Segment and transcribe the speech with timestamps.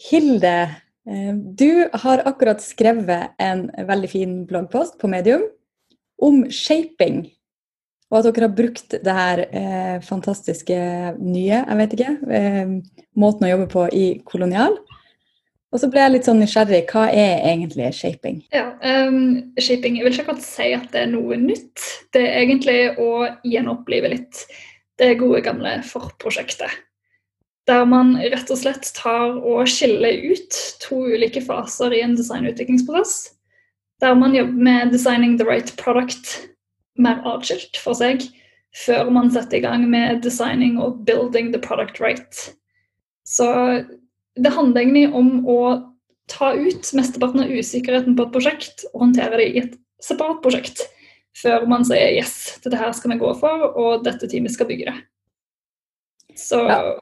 [0.00, 0.56] Hilde,
[1.10, 5.44] eh, du har akkurat skrevet en veldig fin bloggpost på Medium
[6.22, 7.26] om shaping.
[8.10, 10.78] Og at dere har brukt det her eh, fantastiske
[11.20, 12.72] nye, jeg vet ikke, eh,
[13.20, 14.80] måten å jobbe på i Kolonial.
[15.70, 16.82] Og så ble jeg litt sånn nysgjerrig.
[16.90, 18.40] Hva er egentlig shaping?
[18.50, 21.84] Ja, um, Shaping Jeg vil ikke akkurat si at det er noe nytt.
[22.10, 24.40] Det er egentlig å gjenopplive litt
[24.98, 26.74] det gode, gamle forprosjektet.
[27.70, 33.36] Der man rett og slett tar og skiller ut to ulike faser i en designutviklingsprosess.
[34.02, 36.48] Der man jobber med 'designing the right product'
[36.98, 38.24] mer atskilt for seg,
[38.74, 42.50] før man setter i gang med 'designing og building the product right'.
[43.24, 43.84] Så
[44.34, 45.92] det handler egentlig om å
[46.28, 50.82] ta ut mesteparten av usikkerheten på et prosjekt og håndtere det i et separat prosjekt.
[51.38, 54.90] Før man sier 'yes, dette her skal vi gå for, og dette teamet skal bygge
[54.90, 55.02] det'.
[56.34, 56.98] Så ja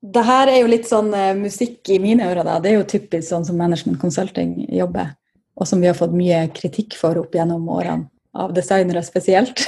[0.00, 2.56] det her er jo litt sånn uh, musikk i mine ører, da.
[2.62, 5.12] Det er jo typisk sånn som management consulting jobber.
[5.60, 9.60] Og som vi har fått mye kritikk for opp gjennom årene, av designere spesielt.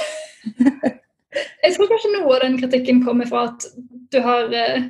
[1.63, 3.67] jeg tror kanskje noe av den kritikken kommer fra at
[4.13, 4.87] du har uh,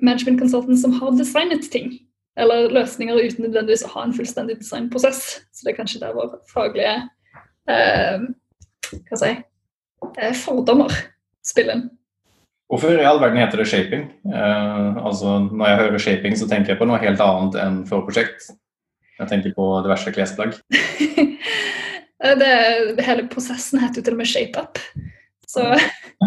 [0.00, 1.92] management consultants som har designet ting.
[2.40, 5.22] Eller løsninger uten nødvendigvis å ha en fullstendig designprosess.
[5.52, 6.96] Så det er kanskje der vår faglige
[7.68, 8.26] uh,
[9.10, 9.32] hva si,
[10.40, 10.92] fordommer
[11.44, 11.86] spiller inn.
[12.66, 14.08] Hvorfor i all verden heter det shaping?
[14.26, 18.48] Eh, altså, når jeg hører shaping, så tenker jeg på noe helt annet enn forprosjekt.
[19.20, 20.56] Jeg tenker på diverse klesplagg.
[23.06, 24.80] hele prosessen heter jo til og med ShapeUp.
[25.46, 25.62] Så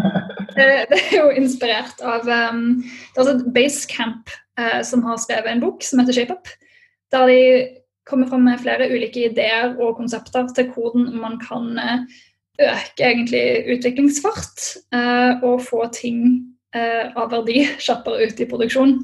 [0.56, 5.62] det, er jo inspirert av um, Det er altså Basecamp uh, som har skrevet en
[5.62, 6.48] bok som heter ShapeUp.
[7.12, 7.42] Der de
[8.08, 12.08] kommer fram med flere ulike ideer og konsepter til hvordan man kan uh,
[12.60, 13.44] øke egentlig
[13.76, 16.22] utviklingsfart eh, og få ting
[16.76, 18.98] eh, av verdi kjappere ut i produksjon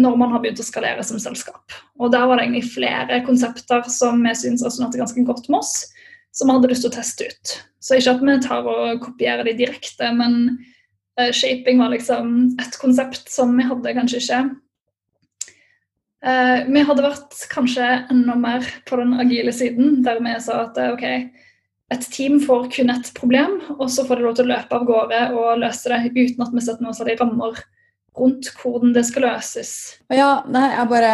[0.00, 1.74] når man har begynt å skalere som selskap.
[2.02, 5.86] Og Der var det egentlig flere konsepter som vi syns resonnerte ganske godt med oss,
[6.34, 7.54] som vi hadde lyst til å teste ut.
[7.84, 10.58] Så ikke at vi tar og kopierer de direkte, men
[11.20, 14.42] eh, shaping var liksom et konsept som vi hadde kanskje ikke
[16.24, 20.80] uh, Vi hadde vært kanskje enda mer på den agile siden, der vi sa at
[20.88, 21.06] OK,
[21.92, 24.86] et team får kun et problem, og så får de lov til å løpe av
[24.88, 27.60] gårde og løse det uten at vi setter noen særlig rammer
[28.18, 29.72] rundt hvordan det skal løses.
[30.12, 31.12] Ja, nei, jeg bare,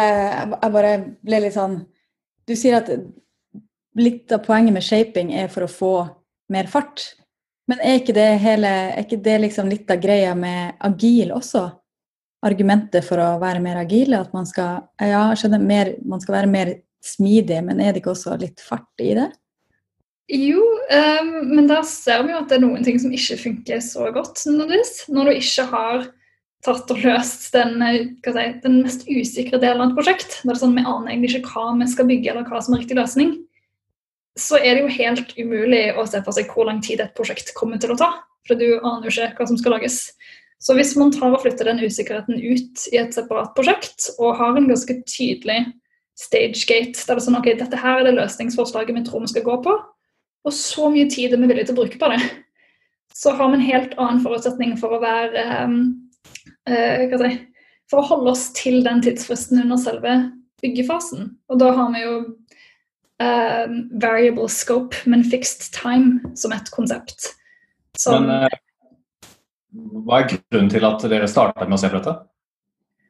[0.53, 0.93] jeg bare
[1.25, 1.81] ble litt sånn
[2.47, 2.89] Du sier at
[3.99, 5.93] litt av poenget med shaping er for å få
[6.51, 7.03] mer fart.
[7.69, 11.67] Men er ikke det, hele, er ikke det liksom litt av greia med agil også?
[12.47, 16.49] Argumentet for å være mer agil At man skal, ja, skjønner, mer, man skal være
[16.49, 16.73] mer
[17.05, 19.29] smidig, men er det ikke også litt fart i det?
[20.29, 23.81] Jo, um, men der ser vi jo at det er noen ting som ikke funker
[23.83, 24.43] så godt.
[24.45, 25.05] Nødvendigvis.
[25.11, 26.09] Når du ikke har
[26.65, 30.75] tatt og løst den, si, den mest usikre delen av et prosjekt, det er sånn
[30.77, 33.33] vi aner egentlig ikke hva vi skal bygge eller hva som er riktig løsning,
[34.39, 37.51] så er det jo helt umulig å se for seg hvor lang tid et prosjekt
[37.57, 38.11] kommer til å ta.
[38.47, 39.99] For du aner jo ikke hva som skal lages.
[40.61, 44.57] Så hvis man tar og flytter den usikkerheten ut i et separat prosjekt, og har
[44.57, 45.63] en ganske tydelig
[46.21, 49.45] stagegate, der det er sånn ok, dette her er det løsningsforslaget vi tror vi skal
[49.47, 49.73] gå på,
[50.47, 52.19] og så mye tid er vi villige til å bruke på det,
[53.13, 55.81] så har vi en helt annen forutsetning for å være um,
[56.69, 57.33] uh, si,
[57.91, 60.15] For å holde oss til den tidsfristen under selve
[60.63, 61.27] byggefasen.
[61.51, 62.15] Og da har vi jo
[63.21, 67.33] uh, variable scope, men fixed time som et konsept.
[67.99, 68.59] Som, men uh,
[69.71, 72.15] hva er grunnen til at dere starta med å se på dette?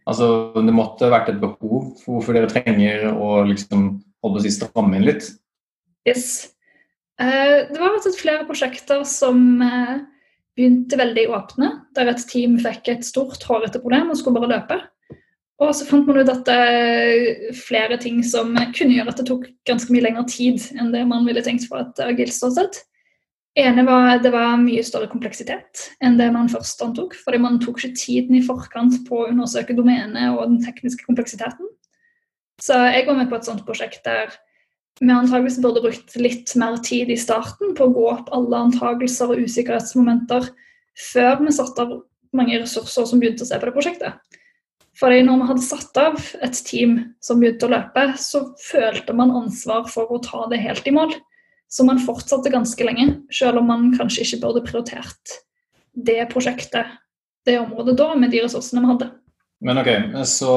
[0.09, 0.27] Altså,
[0.57, 4.97] Det måtte vært et behov for hvorfor dere trenger å liksom holde oss i stramme
[4.97, 5.29] inn litt?
[6.09, 6.51] Yes.
[7.21, 9.97] Eh, det var rett flere prosjekter som eh,
[10.57, 14.79] begynte veldig åpne, der et team fikk et stort, hårete problem og skulle bare løpe.
[15.61, 19.27] Og så fant man ut at det er flere ting som kunne gjøre at det
[19.29, 22.79] tok ganske mye lengre tid enn det man ville tenkt for et agilt ståsted.
[23.61, 27.13] ene var at det var mye større kompleksitet enn det man først antok.
[27.13, 31.69] Fordi man tok ikke tiden i forkant på å undersøke domenet og den tekniske kompleksiteten.
[32.61, 34.33] Så jeg var med på et sånt prosjekt der
[34.99, 39.31] vi antageligvis burde brukt litt mer tid i starten på å gå opp alle antagelser
[39.33, 40.51] og usikkerhetsmomenter
[41.11, 41.95] før vi satte av
[42.35, 44.37] mange ressurser som begynte å se på det prosjektet.
[44.99, 49.33] Fordi når vi hadde satt av et team som begynte å løpe, så følte man
[49.39, 51.15] ansvar for å ta det helt i mål.
[51.71, 55.39] Så man fortsatte ganske lenge, selv om man kanskje ikke burde prioritert
[55.95, 56.87] det prosjektet,
[57.47, 59.07] det området da, med de ressursene vi hadde.
[59.63, 59.89] Men ok,
[60.27, 60.53] så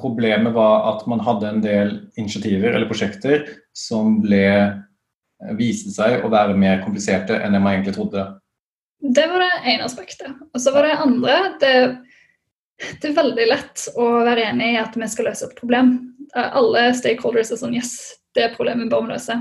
[0.00, 6.24] Problemet var at man hadde en del initiativer eller prosjekter som ble, eh, viste seg
[6.24, 8.26] å være mer kompliserte enn man egentlig trodde.
[9.00, 10.32] Det var det ene aspektet.
[10.54, 11.74] Og så var det andre det,
[13.00, 15.94] det er veldig lett å være enig i at vi skal løse et problem.
[16.36, 17.94] Alle stakeholders er sånn Yes,
[18.36, 19.36] det er problemet vi bør løse.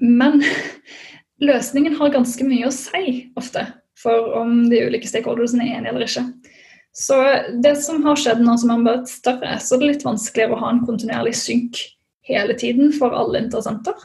[0.00, 0.42] Men
[1.44, 3.66] løsningen har ganske mye å si ofte
[4.00, 6.24] for om de ulike stakeholdersene er enige eller ikke.
[6.94, 7.18] Så
[7.62, 10.62] det som har skjedd nå som har blitt større, så er det litt vanskeligere å
[10.62, 11.80] ha en kontinuerlig synk
[12.28, 13.96] hele tiden for alle interessenter.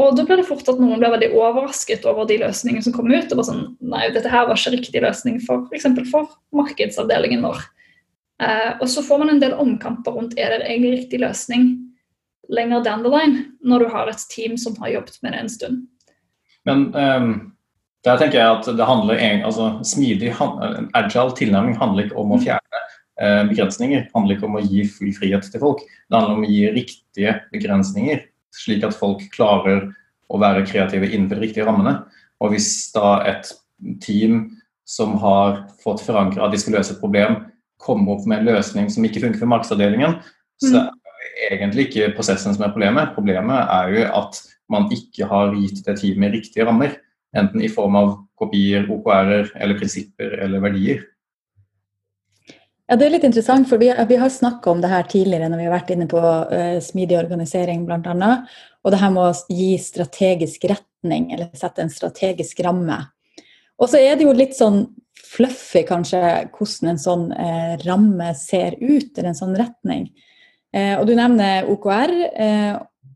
[0.00, 3.18] Og da blir det fort at noen blir veldig overrasket over de løsningene som kommer
[3.18, 3.32] ut.
[3.32, 5.88] og bare sånn, nei, dette her var ikke riktig løsning for f.eks.
[6.10, 7.64] For markedsavdelingen vår.
[8.42, 11.72] Eh, og så får man en del omkamper rundt er det egentlig riktig løsning
[12.52, 15.52] lenger down the line, når du har et team som har jobbet med det en
[15.52, 15.82] stund.
[16.68, 17.30] Men um,
[18.02, 20.32] der tenker jeg at det handler altså, smidig,
[20.98, 22.80] agile tilnærming handler ikke om å fjerne
[23.22, 24.06] eh, begrensninger.
[24.08, 25.84] Det handler ikke om å gi full frihet til folk.
[25.86, 28.24] Det handler om å gi riktige begrensninger,
[28.58, 29.86] slik at folk klarer
[30.32, 32.00] å være kreative innenfor de riktige rammene.
[32.42, 33.52] Og hvis da et
[34.02, 34.48] team
[34.88, 37.38] som har fått forankra at de skal løse et problem,
[37.82, 40.18] kommer opp med en løsning som ikke funker for markedsavdelingen,
[40.62, 40.82] så mm.
[40.82, 43.14] er det egentlig ikke prosessen som er problemet.
[43.14, 46.98] Problemet er jo at man ikke har gitt det teamet riktige rammer.
[47.36, 51.06] Enten i form av kopier, OKR-er eller prinsipper eller verdier.
[52.92, 55.62] Ja, Det er litt interessant, for vi, vi har snakka om det her tidligere når
[55.62, 58.32] vi har vært inne på uh, smidig organisering bl.a.
[58.84, 62.98] Og det her med å gi strategisk retning, eller sette en strategisk ramme.
[63.80, 64.84] Og så er det jo litt sånn
[65.32, 66.20] fluffy kanskje
[66.52, 70.10] hvordan en sånn uh, ramme ser ut, eller en sånn retning.
[70.76, 72.12] Uh, og du nevner OKR,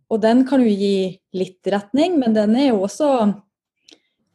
[0.07, 3.11] og den kan jo gi litt retning, men den er jo også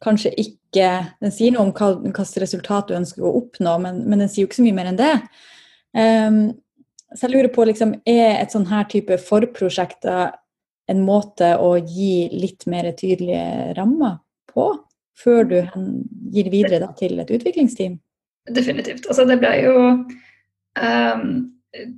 [0.01, 0.89] kanskje ikke
[1.21, 4.45] Den sier noe om hva, hvilket resultat du ønsker å oppnå, men, men, den sier
[4.45, 5.15] jo ikke så mye mer enn det.
[5.91, 6.37] Um,
[7.11, 10.31] så jeg lurer på, liksom, er et sånn her type forprosjekter
[10.91, 14.19] en måte å gi litt mer tydelige rammer
[14.51, 14.69] på,
[15.19, 15.57] før du
[16.33, 17.97] gir videre da, til et utviklingsteam?
[18.49, 19.05] Definitivt.
[19.11, 19.75] Altså, det ble jo
[20.79, 21.27] um,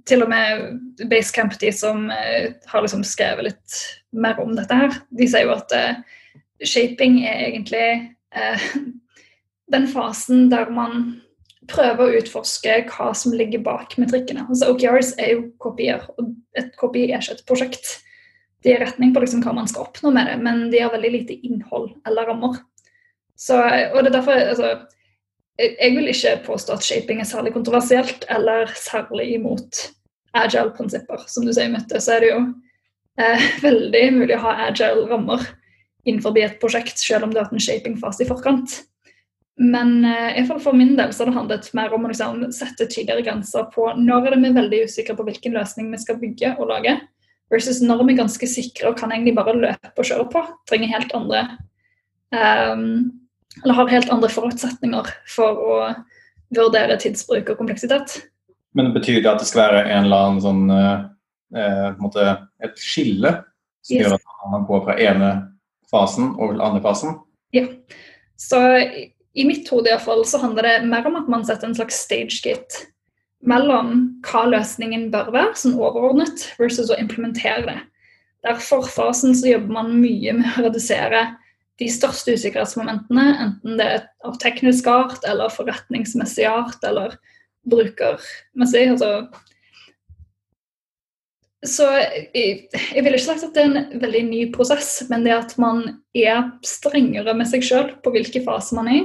[0.09, 3.79] til og med Basecamp, de som uh, har liksom skrevet litt
[4.17, 6.19] mer om dette her, de sier jo at uh,
[6.67, 7.87] shaping er egentlig
[8.35, 8.65] eh,
[9.73, 11.21] den fasen der man
[11.71, 14.45] prøver å utforske hva som ligger bak metrikkene.
[14.49, 17.93] Altså OKRs er jo kopier, og et kopi er ikke et prosjekt.
[18.63, 21.13] De gir retning på liksom hva man skal oppnå med det, men de har veldig
[21.13, 22.59] lite innhold eller rammer.
[23.39, 24.73] Så, og det er derfor, altså,
[25.59, 29.89] Jeg vil ikke påstå at shaping er særlig kontroversielt eller særlig imot
[30.33, 31.27] agile-prinsipper.
[31.27, 32.39] Som du sier, Mette, så er det jo
[33.21, 35.45] eh, veldig mulig å ha agile rammer
[36.05, 38.81] innenfor et prosjekt, selv om du har hatt en shaping-fase i forkant.
[39.61, 43.25] Men eh, for min del så har det handlet mer om å liksom, sette tydeligere
[43.27, 46.55] grenser på når er det vi er veldig usikre på hvilken løsning vi skal bygge
[46.57, 46.95] og lage,
[47.53, 50.41] versus når vi er ganske sikre og kan egentlig bare løpe og kjøre på.
[50.69, 51.43] Trenger helt andre
[52.33, 53.11] um,
[53.61, 55.79] Eller har helt andre forutsetninger for å
[56.53, 58.23] vurdere tidsbruk og kompleksitet.
[58.73, 62.25] Men betyr det at det skal være en eller annen sånn eh, måte,
[62.65, 63.35] et skille
[63.85, 64.07] som yes.
[64.07, 65.29] gjør at man går fra ene
[65.93, 67.19] fasen og andre fasen?
[67.55, 67.67] Ja.
[68.39, 68.59] Så
[69.33, 72.87] i mitt hode iallfall så handler det mer om at man setter en slags stage-gate
[73.43, 73.95] mellom
[74.25, 77.79] hva løsningen bør være, sånn overordnet, versus å implementere det.
[78.43, 81.25] Derfor fasen så jobber man mye med å redusere
[81.81, 87.17] de største usikkerhetsmomentene, enten det er av teknisk art eller forretningsmessig art eller
[87.69, 88.85] brukermessig.
[88.93, 89.09] altså
[91.63, 95.35] så jeg, jeg ville ikke sagt at det er en veldig ny prosess, men det
[95.35, 95.83] at man
[96.17, 99.03] er strengere med seg sjøl på hvilken fase man er i,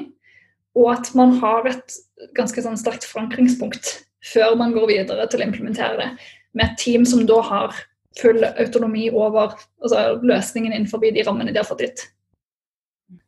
[0.79, 1.99] og at man har et
[2.38, 3.95] ganske sånn sterkt forankringspunkt
[4.33, 6.09] før man går videre til å implementere det,
[6.57, 7.77] med et team som da har
[8.19, 12.07] full autonomi over altså, løsningen innenfor de rammene de har fått gitt.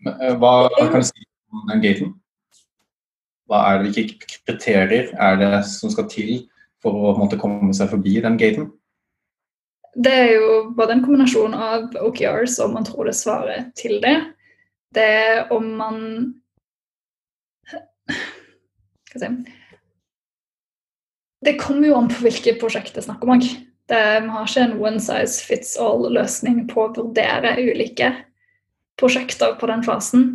[0.06, 2.14] Eh, hva kan du si om den gaten?
[3.50, 6.34] Hva er det, Hvilke kriterier er det som skal til
[6.82, 8.70] for å måtte, komme seg forbi den gaten?
[9.94, 14.16] Det er jo både en kombinasjon av OKRs og man tror det svarer til det.
[14.94, 15.99] Det er om man
[19.11, 19.56] skal jeg si
[21.47, 23.47] Det kommer jo an på hvilke prosjekt det er snakk om òg.
[23.90, 28.12] Vi har ikke en one size fits all-løsning på å vurdere ulike
[29.00, 30.26] prosjekter på den fasen.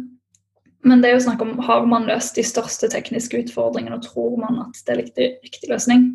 [0.86, 4.36] Men det er jo snakk om har man løst de største tekniske utfordringene og tror
[4.42, 6.10] man at det er riktig, riktig løsning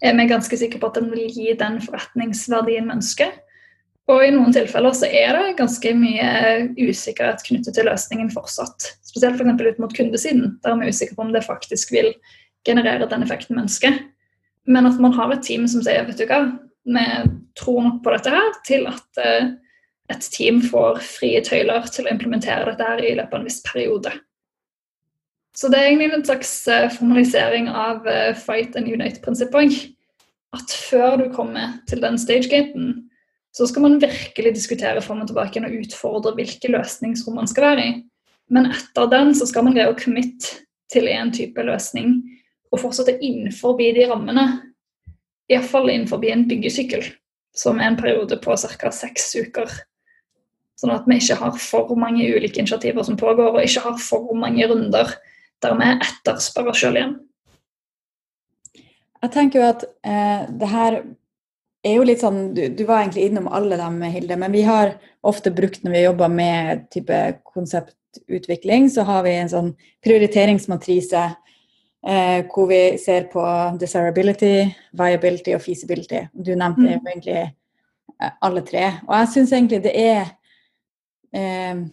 [0.00, 3.32] er vi ganske sikre på at den vil gi den forretningsverdien vi ønsker.
[4.10, 6.30] Og i noen tilfeller så er det ganske mye
[6.80, 8.88] usikkerhet knyttet til løsningen fortsatt.
[9.06, 9.52] Spesielt f.eks.
[9.60, 12.10] For ut mot kundesiden, der vi er usikre på om det faktisk vil
[12.66, 14.00] generere den effekten vi ønsker.
[14.66, 16.42] Men at man har et team som sier vet du hva,
[16.90, 17.06] vi
[17.58, 19.52] tror nok på dette her til at uh,
[20.10, 23.60] et team får frie tøyler til å implementere dette her i løpet av en viss
[23.66, 24.12] periode.
[25.60, 29.90] Så det er egentlig en slags eh, formalisering av eh, fight and unite-prinsippet.
[30.56, 32.94] At før du kommer til den stagegaten,
[33.52, 37.84] så skal man virkelig diskutere fram og tilbake og utfordre hvilke løsningsrom man skal være
[37.84, 37.92] i.
[38.50, 40.48] Men etter den så skal man greie å commit
[40.90, 42.16] til en type løsning
[42.72, 44.46] og fortsette innenfor de rammene.
[45.50, 47.04] Iallfall innenfor en byggesykkel,
[47.52, 48.90] som er en periode på ca.
[48.94, 49.70] seks uker.
[50.80, 54.30] Sånn at vi ikke har for mange ulike initiativer som pågår, og ikke har for
[54.38, 55.18] mange runder
[55.64, 57.16] der vi etterspør oss sjøl igjen.
[59.20, 61.02] Jeg tenker jo at eh, det her
[61.84, 64.94] er jo litt sånn du, du, var egentlig innom alle dem, Hilde, men vi har
[65.26, 69.70] ofte brukt når vi jobber med type konseptutvikling, så har vi en sånn
[70.04, 73.44] prioriteringsmatrise eh, hvor vi ser på
[73.80, 76.26] desirability, viability og feasibility.
[76.32, 77.08] Du nevnte mm.
[77.14, 78.86] egentlig eh, alle tre.
[79.08, 80.22] Og jeg syns egentlig det er
[81.36, 81.86] eh,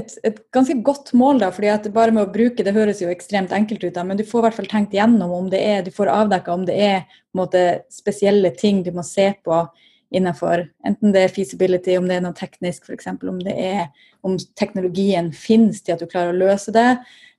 [0.00, 3.10] et, et, ganske godt mål, da, fordi at bare med å bruke det høres jo
[3.12, 5.84] ekstremt enkelt ut, da, men du får i hvert fall tenkt gjennom om det er,
[5.86, 9.62] du får avdekka om det er måte, spesielle ting du må se på
[10.10, 13.84] innenfor enten det er feasibility, om det er noe teknisk f.eks., om det er
[14.26, 16.88] om teknologien finnes til at du klarer å løse det.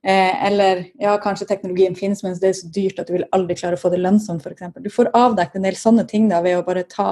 [0.08, 3.58] Eh, eller ja, kanskje teknologien finnes, men det er så dyrt at du vil aldri
[3.60, 4.72] klare å få det lønnsomt, f.eks.
[4.80, 7.12] Du får avdekket en del sånne ting da, ved å bare ta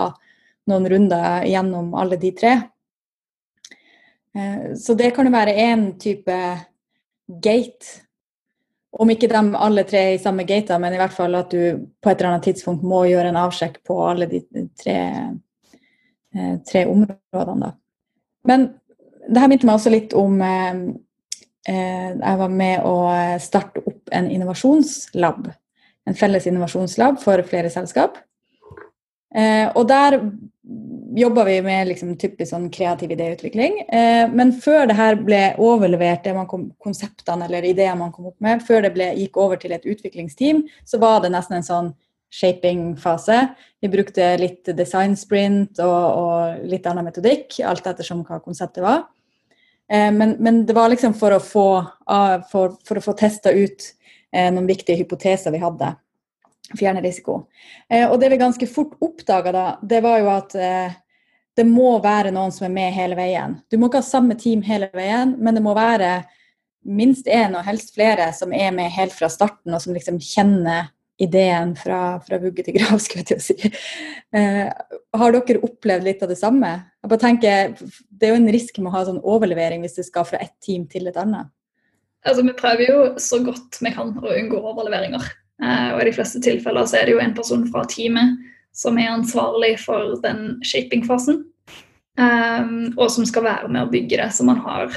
[0.69, 2.55] noen runder gjennom alle de tre.
[4.35, 6.37] Eh, så det kan jo være én type
[7.41, 7.99] gate.
[8.91, 11.85] Om ikke de alle tre er i samme gate, men i hvert fall at du
[12.01, 14.41] på et eller annet tidspunkt må gjøre en avsjekk på alle de
[14.81, 14.97] tre,
[16.35, 17.59] eh, tre områdene.
[17.69, 17.71] Da.
[18.49, 18.73] Men
[19.29, 20.81] det her minte meg også litt om eh,
[21.69, 22.93] Jeg var med å
[23.37, 25.51] starte opp en innovasjonslab.
[26.07, 28.15] En felles innovasjonslab for flere selskap.
[29.29, 30.15] Og der
[31.15, 33.79] jobba vi med liksom typisk sånn kreativ idéutvikling.
[33.87, 38.37] Eh, men før det her ble overlevert, det kom, konseptene eller ideene man kom opp
[38.43, 41.93] med, før det ble, gikk over til et utviklingsteam, så var det nesten en sånn
[42.33, 43.39] shaping-fase.
[43.81, 49.07] Vi brukte litt design sprint og, og, litt annen metodikk, alt ettersom hva konseptet var.
[49.89, 51.69] Eh, men, men, det var liksom for å få,
[52.51, 53.89] for, for å få testa ut
[54.31, 55.95] eh, noen viktige hypoteser vi hadde
[56.77, 57.43] fjerne risiko.
[57.89, 60.97] Eh, og det vi ganske fort oppdaga da, det var jo at eh,
[61.57, 63.57] det må være noen som er med hele veien.
[63.71, 66.21] Du må ikke ha samme team hele veien, men det må være
[66.87, 70.87] minst én og helst flere som er med helt fra starten, og som liksom kjenner
[71.19, 73.71] ideen fra, fra vugge til grav, skulle jeg til å si.
[74.39, 74.67] Eh,
[75.19, 76.71] har dere opplevd litt av det samme?
[77.03, 77.75] Jeg bare tenker,
[78.09, 80.55] Det er jo en risk med å ha sånn overlevering hvis det skal fra ett
[80.63, 81.51] team til et annet.
[82.27, 85.27] Altså, Vi prøver jo så godt vi kan å unngå overleveringer.
[85.59, 88.37] Eh, og i de fleste tilfeller så er det jo en person fra teamet
[88.75, 91.43] som er ansvarlig for den shaping-fasen.
[92.19, 94.91] Um, og som skal være med å bygge det, så man har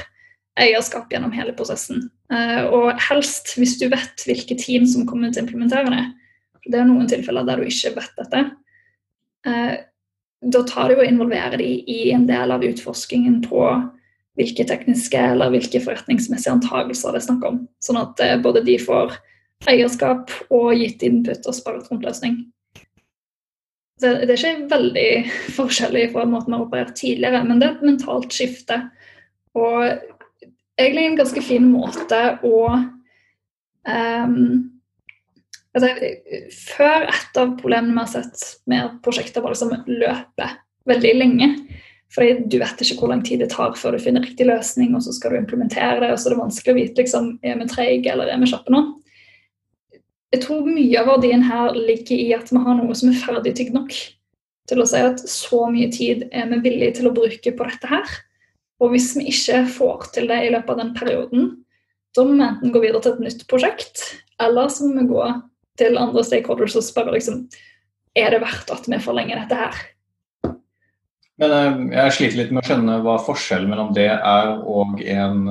[0.59, 2.09] eierskap gjennom hele prosessen.
[2.31, 6.03] Uh, og helst, hvis du vet hvilke team som kommer til å implementere det,
[6.67, 8.43] det er noen tilfeller der du ikke vet dette,
[9.47, 9.73] uh,
[10.43, 13.63] da tar det jo å involvere de i en del av utforskingen på
[14.35, 17.61] hvilke tekniske eller hvilke forretningsmessige antakelser det er snakk om.
[17.83, 19.13] Sånn at både de får
[19.69, 22.41] eierskap og gitt input og spart rundt løsning.
[24.01, 25.07] Det er ikke veldig
[25.57, 28.79] forskjellig fra måten vi har operert tidligere, men det er et mentalt skifte.
[29.55, 29.85] Og
[30.79, 34.35] egentlig en ganske fin måte å um,
[35.77, 35.93] altså,
[36.73, 41.49] Før et av problemene vi har sett med prosjekter, var liksom løpet veldig lenge.
[42.13, 45.01] Fordi du vet ikke hvor lang tid det tar før du finner riktig løsning, og
[45.05, 47.69] så skal du implementere det, og så er det vanskelig å vite liksom, er vi
[47.71, 48.83] treige eller er vi kjappe nå
[50.33, 53.75] jeg tror mye av verdien her ligger i at vi har noe som er ferdigtygd
[53.75, 53.93] nok
[54.69, 57.89] til å si at så mye tid er vi villige til å bruke på dette
[57.91, 58.13] her.
[58.81, 61.49] Og hvis vi ikke får til det i løpet av den perioden,
[62.17, 64.01] da må vi enten gå videre til et nytt prosjekt,
[64.41, 65.27] eller så må vi gå
[65.81, 67.43] til andre stakeholders og spørre liksom,
[68.17, 69.83] er det verdt at vi forlenger dette her.
[71.41, 75.47] Men eh, jeg sliter litt med å skjønne hva forskjellen mellom det er og en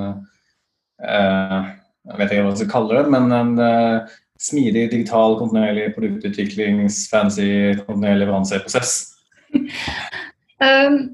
[1.03, 1.71] eh,
[2.07, 7.49] Jeg vet ikke hva man skal kalle det, men en eh, smidig, digital, kontinuerlig produktutviklingsfancy,
[7.85, 8.95] kontinuerlig leveranseprosess?
[10.65, 11.13] um,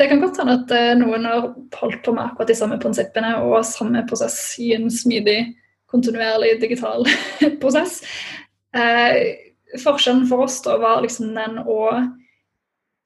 [0.00, 3.36] det kan godt hende at uh, noen har holdt på med akkurat de samme prinsippene
[3.44, 5.54] og samme prosess i en smidig,
[5.90, 7.06] kontinuerlig digital
[7.62, 8.00] prosess.
[8.76, 9.14] Uh,
[9.80, 11.84] forskjellen for oss da var liksom den å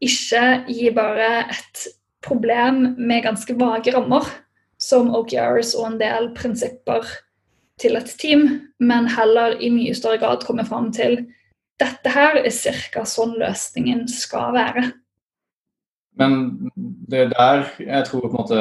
[0.05, 1.87] ikke gi bare et
[2.25, 4.27] problem med ganske vage rammer,
[4.81, 7.07] som OKRs og en del prinsipper
[7.81, 8.45] til et team,
[8.79, 11.25] men heller i mye større grad komme fram til
[11.83, 13.03] dette her er ca.
[13.03, 14.85] sånn løsningen skal være.
[16.15, 16.71] Men
[17.11, 18.61] det er der jeg tror på en måte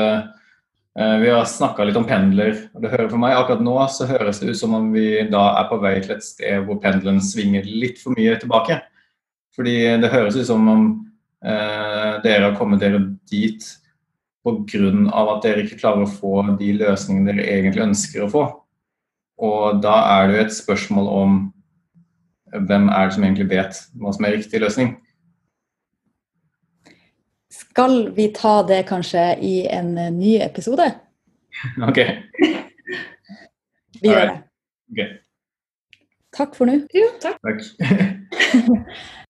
[1.00, 2.70] Eh, vi har snakka litt om pendler.
[2.74, 5.46] og det hører For meg akkurat nå så høres det ut som om vi da
[5.60, 8.78] er på vei til et sted hvor pendelen svinger litt for mye tilbake.
[9.56, 10.84] Fordi det høres ut som om
[11.46, 13.66] eh, dere har kommet dere dit
[14.46, 15.32] pga.
[15.34, 18.44] at dere ikke klarer å få de løsningene dere egentlig ønsker å få.
[19.42, 21.40] Og da er det jo et spørsmål om
[22.68, 24.94] hvem er det som egentlig vet hva som er riktig løsning.
[27.54, 30.86] Skal vi ta det kanskje i en ny episode?
[31.88, 32.00] OK.
[34.02, 34.38] Vi gjør det.
[34.92, 35.10] Okay.
[36.34, 36.80] Takk for nå.
[36.94, 37.38] Jo, takk.
[37.46, 37.62] Takk.